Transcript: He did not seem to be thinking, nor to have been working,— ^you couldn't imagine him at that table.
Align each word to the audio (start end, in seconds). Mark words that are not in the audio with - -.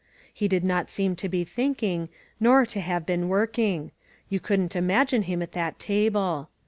He 0.33 0.47
did 0.47 0.63
not 0.63 0.89
seem 0.89 1.15
to 1.17 1.29
be 1.29 1.43
thinking, 1.43 2.09
nor 2.39 2.65
to 2.65 2.79
have 2.79 3.05
been 3.05 3.29
working,— 3.29 3.91
^you 4.31 4.41
couldn't 4.41 4.75
imagine 4.75 5.21
him 5.21 5.43
at 5.43 5.51
that 5.51 5.77
table. 5.77 6.49